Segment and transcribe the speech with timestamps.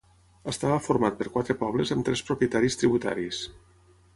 [0.51, 3.43] Estava format per quatre pobles amb tres propietaris tributaris.